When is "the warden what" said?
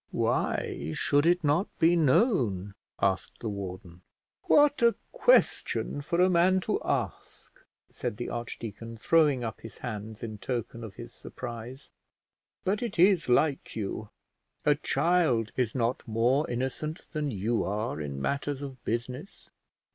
3.39-4.81